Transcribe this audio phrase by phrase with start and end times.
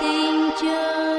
[0.00, 1.09] tình trời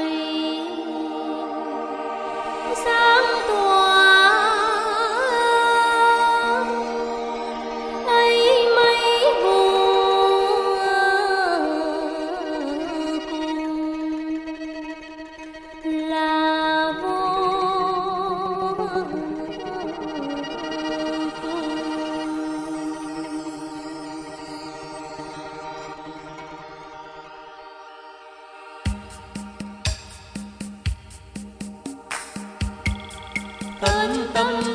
[34.34, 34.71] tâm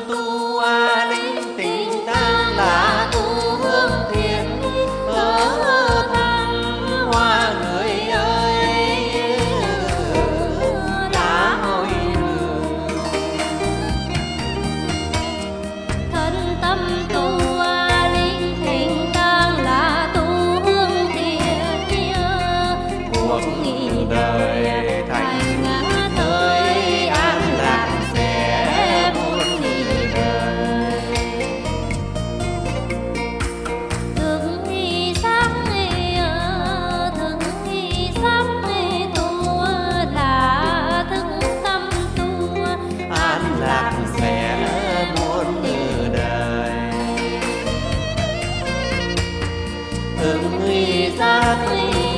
[50.42, 51.56] thực nguy giác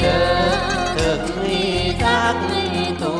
[0.02, 0.56] được
[0.96, 2.34] thực nguy giác
[3.00, 3.14] tu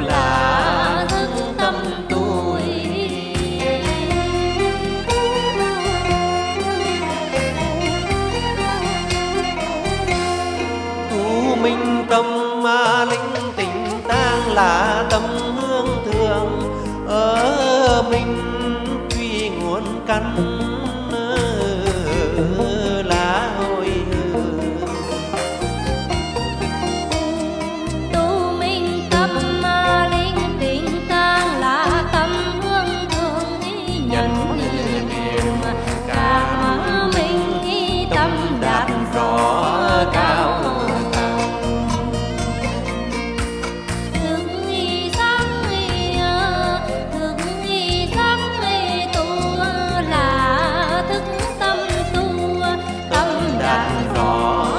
[0.00, 1.74] là thức tâm
[2.08, 2.56] tu
[11.10, 12.24] tu minh tâm
[12.62, 15.22] ma linh tỉnh tang là tâm
[15.56, 16.72] hương thường
[17.08, 18.36] ở mình
[19.10, 20.34] truy nguồn căn
[54.32, 54.69] Oh.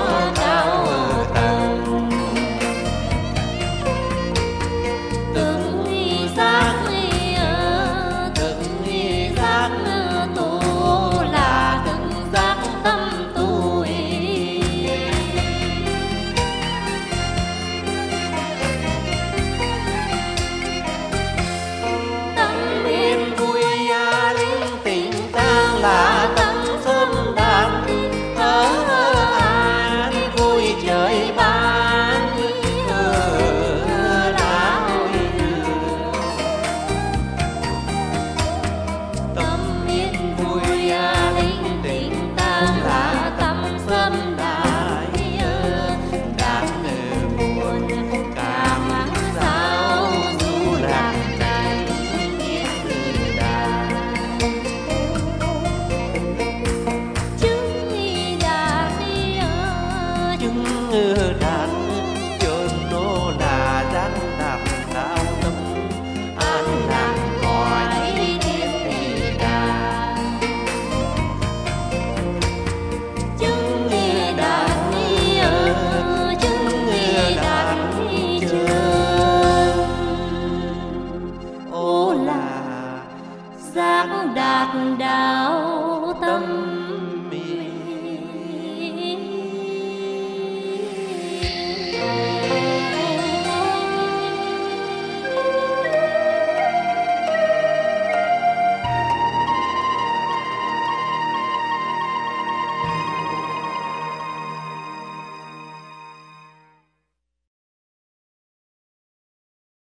[84.36, 86.81] đạt đạo tâm.